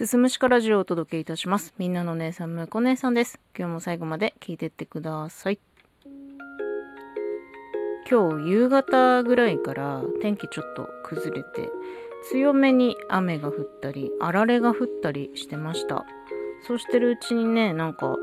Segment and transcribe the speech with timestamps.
[0.00, 1.74] すすむしかラジオをお届けいたします。
[1.76, 3.38] みんなの姉さん、むこ姉さんです。
[3.54, 5.60] 今日も最後まで聞いてってください。
[8.10, 11.68] 今日夕方ぐらいから天気ちょっと崩れて、
[12.30, 16.06] 強めに雨が降ったり、あられが降ったりしてました。
[16.66, 18.16] そうしてるうちにね、なんか、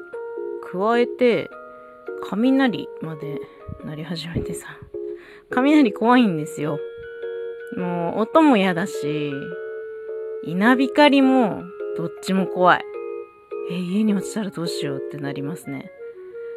[0.71, 1.47] 加えて、
[2.27, 3.39] 雷まで
[3.85, 4.65] 鳴り始めてさ、
[5.51, 6.79] 雷怖いんですよ。
[7.75, 9.31] もう音も嫌だし、
[10.43, 11.63] 稲光も
[11.97, 12.85] どっちも怖い。
[13.71, 15.91] え、家に落ちたらどうしようってなりますね。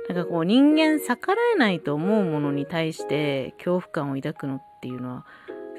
[0.08, 5.26] なんかこう人間逆らえないと思うものに対して恐怖感を抱くのっていうのは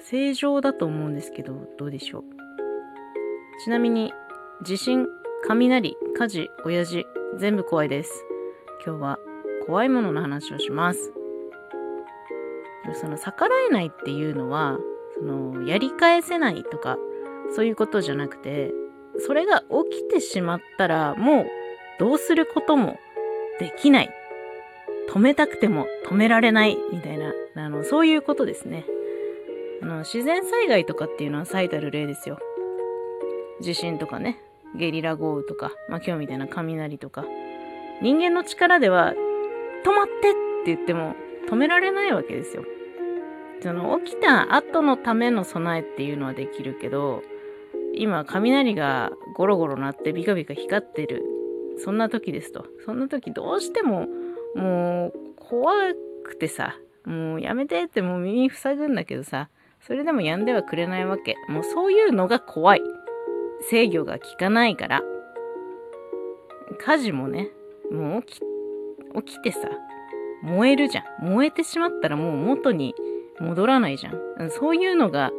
[0.04, 2.24] 正常だと思うんですけど、どうでしょう。
[3.64, 4.14] ちなみに
[4.64, 5.08] 地震、
[5.46, 7.06] 雷、火事、親父、
[7.38, 8.26] 全部怖いです。
[8.86, 9.20] 今日は
[9.66, 11.14] 怖いものの話をします。
[12.94, 14.80] その逆らえないっていうのは、
[15.18, 16.98] そのやり返せないとか、
[17.56, 18.72] そういうことじゃなくて、
[19.20, 21.48] それが起きてしまったら、もう
[22.00, 23.00] どうすることも
[23.60, 24.10] できない。
[25.10, 28.86] 止めたくても止められないみたいな、あの、そういうことですね。
[29.82, 32.40] あの、自然災害とかっていうのは最たる例ですよ。
[33.62, 34.42] 地震とかね、
[34.76, 37.26] ゲリラ豪雨とか、まあ今日みたいな雷とか。
[38.02, 39.14] 人間の力では、
[39.84, 41.16] 止まってって言っても
[41.50, 42.64] 止められないわけですよ。
[43.62, 47.24] その起きた後のための備えっていうのはできるけど、
[47.94, 51.24] 今雷がゴロゴロ鳴ってビカビカ光ってる。
[51.78, 52.66] そんな時ですと。
[52.86, 54.08] そんな時どうしても
[54.56, 55.74] もう怖
[56.24, 56.76] くてさ、
[57.06, 59.50] もうやめてってもう耳塞ぐんだけどさ、
[59.82, 61.36] それでもやんではくれないわけ。
[61.48, 62.82] もうそういうのが怖い。
[63.70, 65.02] 制御が効かないから。
[66.80, 67.50] 火事もね、
[67.92, 68.42] もう起き、
[69.26, 69.70] 起きてさ、
[70.44, 71.30] 燃えるじゃん。
[71.30, 72.96] 燃えてしまったらもう元に
[73.40, 74.50] 戻らないじゃん。
[74.52, 75.32] そういうのが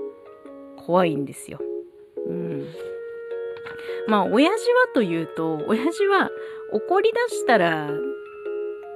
[0.76, 1.60] 怖いんですよ。
[2.26, 2.68] うん。
[4.06, 6.30] まあ、親父はというと、親父は
[6.72, 7.90] 怒り出したら、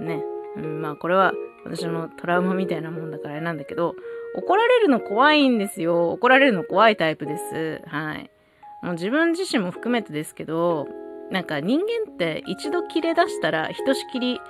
[0.01, 0.25] ね、
[0.57, 1.33] うん、まあこれは
[1.65, 3.95] 私のトラウマみたいなもんだからあれなんだけど、
[4.35, 6.11] 怒られるの怖いんですよ。
[6.13, 7.83] 怒られるの怖いタイプです。
[7.87, 8.31] はい。
[8.83, 10.87] もう自分自身も含めてですけど、
[11.31, 14.41] なんか人間って一度切れ出したらひとしきり、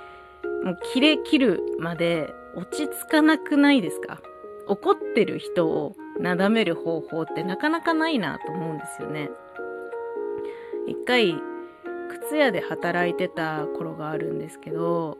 [0.63, 4.21] もう切れ切るまで落ち着かなくないですか？
[4.67, 9.29] 怒ってる人をなだめる方法ってなかなかないなと思うんですよね。
[10.87, 11.35] 一回、
[12.09, 15.17] 靴屋で働いてた頃があるんですけど、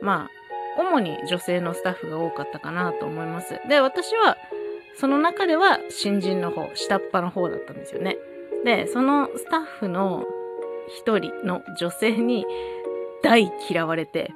[0.00, 3.60] まあ、主に女性のスタッフが多かったかなと思います。
[3.68, 4.36] で、私は、
[4.96, 8.16] その中では新人の方、下っ端の方だったんですよね。
[8.64, 10.24] で、そのスタッフの
[10.88, 12.46] 一人の女性に
[13.22, 14.32] 大嫌われて、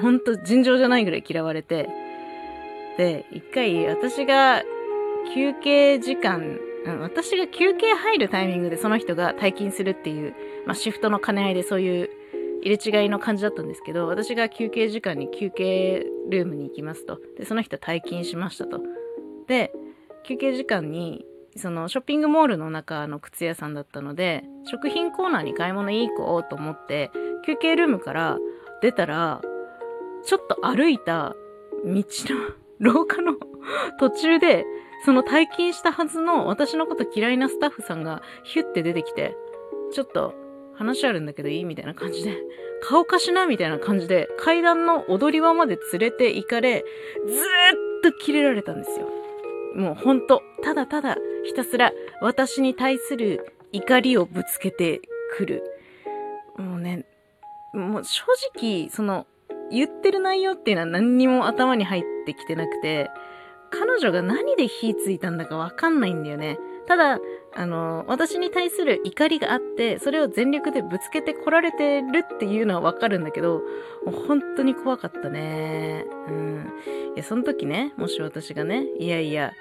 [0.00, 1.88] ほんと尋常じゃないぐらい嫌われて、
[2.96, 4.62] で、一回私が
[5.34, 6.58] 休憩時間、
[7.00, 10.34] 私が休憩入るタイミングでその人が退勤するっていう、
[10.66, 12.10] まあ、シフトの兼ね合いでそういう
[12.62, 17.18] 入れ違いの感じだったんですけど、私が休憩時間に休憩ルームに行きますと。
[17.38, 18.80] で、その人退勤しましたと。
[19.46, 19.72] で、
[20.24, 21.24] 休憩時間に、
[21.56, 27.10] そのショッピングモールの中の靴屋さんだったので、食品コーナーに買い物に行こうと思って、
[27.46, 28.38] 休憩ルームから
[28.82, 29.40] 出たら、
[30.24, 31.34] ちょっと歩いた
[31.84, 32.04] 道の
[32.78, 33.34] 廊下の
[33.98, 34.64] 途中で、
[35.04, 39.36] その退勤したはずの私のこと嫌いなスタッフさんがヒュッて出てきて、
[39.92, 40.34] ちょっと
[40.74, 41.64] 話あるんだけどいい？
[41.64, 42.36] みたいな感じで、
[42.82, 43.46] 顔貸しな？
[43.46, 46.84] みたいな感じで、階段の踊り場まで連れて行かれ、
[47.26, 47.42] ずーっ
[48.02, 49.08] とキレられたんですよ。
[49.74, 55.00] もうほんと、ただただひたすら私に対する怒りをぶつけて
[55.36, 55.62] くる。
[56.58, 57.06] もうね、
[57.72, 58.24] もう正
[58.54, 59.26] 直、その、
[59.70, 63.08] 言ってる内容っていうのは何にも頭に入ってきてなくて、
[63.70, 66.58] 彼女が何で火ついたんだかわかんないんだよね。
[66.86, 67.20] ただ、
[67.54, 73.62] あの、私に対する怒りがあって、それを全力でぶつけてこられてるっていうのはわかるんだけど、
[74.04, 76.04] もう本当に怖かったね。
[76.28, 76.72] うん。
[77.14, 79.52] いや、その時ね、もし私がね、いやいや、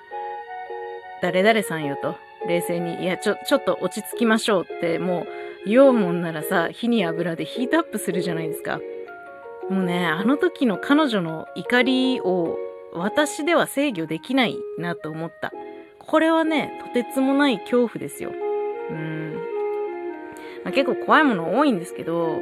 [1.22, 2.16] 誰々さんよと、
[2.48, 5.28] 冷静に、いや、ちょ、ちょっと落ち着きましょうって、もう、
[5.70, 8.80] 言おうもんならさ、火に油でヒートアップするじゃないですか。
[9.70, 12.58] もうね、あの時の彼女の怒りを
[12.94, 15.52] 私では制御できないなと思った。
[16.00, 18.32] これはね、とてつもない恐怖ですよ。
[18.90, 19.36] うん。
[20.64, 22.42] まあ、結構怖いもの多いんですけど、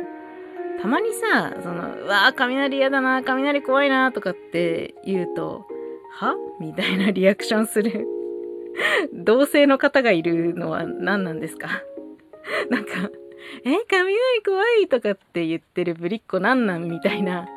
[0.82, 5.66] たまにさ、その、うわー雷嫌だな、雷怖いな、とかって言うと、
[6.20, 6.36] は？
[6.60, 8.08] みたいなリアクションする
[9.14, 11.68] 同性の方がいるのは何なんですか？
[12.70, 12.92] なんか、
[13.66, 14.16] え、雷
[14.46, 16.90] 怖いとかって言ってるぶりっ子なんなん？
[16.90, 17.48] みたいな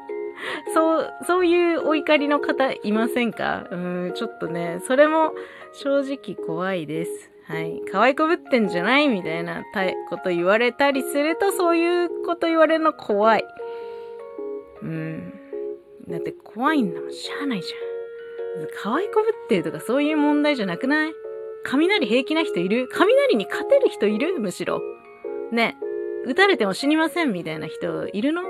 [0.75, 3.67] そう、そういうお怒りの方いませんか？
[3.71, 5.35] うん、ちょっとね、それも
[5.73, 7.31] 正直怖いです。
[7.45, 7.83] はい。
[7.91, 9.65] 可愛こぶってんじゃないみたいな
[10.09, 13.45] こと言われたりすると、そういうこと言われるの怖い。
[14.83, 15.33] うん。
[16.09, 18.69] だって怖いんだもん、しゃあないじゃん。
[18.83, 21.13] 可愛こぶってるとかそういう問題じゃなくない？
[21.65, 22.89] 雷平気な人いる？
[22.91, 24.39] 雷に勝てる人いる？
[24.41, 24.81] むしろ。
[25.53, 25.77] ね
[26.25, 28.43] 撃たれても死にませんみたいな人いるの？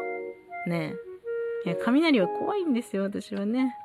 [0.66, 1.09] ねい
[1.68, 3.76] や、雷は怖いんですよ、私はね。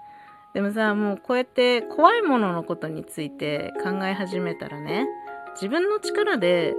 [0.53, 5.05] でもさ、もうこうやって怖いもののことについて考え始めたらね、
[5.55, 6.75] 自分の力で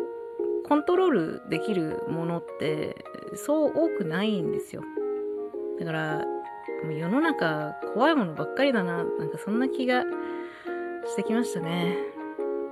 [0.66, 3.04] コントロールできるものって
[3.34, 4.82] そう多くないんですよ。
[5.78, 6.24] だから、
[6.84, 10.04] もう世の中怖いものばっかりだな、なんかそんな気が
[11.04, 11.96] してきましたね。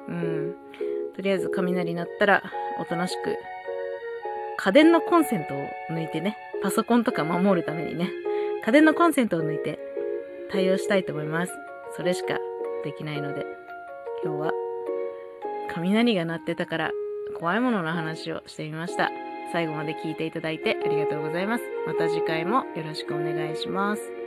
[0.09, 0.57] うん。
[1.15, 2.43] とりあえず雷鳴ったら
[2.81, 3.37] おとなしく
[4.57, 5.59] 家電のコンセントを
[5.91, 8.11] 抜いてね、パソコンとか守るためにね、
[8.65, 9.79] 家電のコンセントを抜いて
[10.51, 11.53] 対応したいと思います。
[11.95, 12.39] それしか
[12.85, 13.45] できないので、
[14.25, 14.51] 今日は
[15.75, 16.91] 雷が鳴ってたから
[17.39, 19.11] 怖いものの話をしてみました。
[19.53, 21.65] 最後まで聞いていただいてありがとうございます。
[21.87, 24.24] また次回もよろしくお願いします。